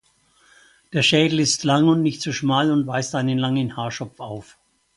[0.93, 4.57] Der Schädel ist lang und nicht zu schmal und weist einen langen Haarschopf auf.